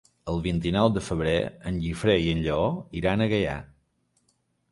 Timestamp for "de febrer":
0.93-1.35